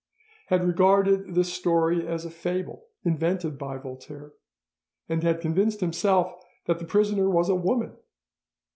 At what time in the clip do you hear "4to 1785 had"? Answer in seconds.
0.49-0.67